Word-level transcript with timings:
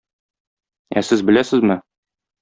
Ә 1.01 1.03
сез 1.09 1.21
беләсезме? 1.27 1.77